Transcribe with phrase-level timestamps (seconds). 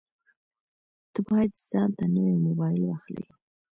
[1.13, 3.25] ته باید ځانته نوی مبایل واخلې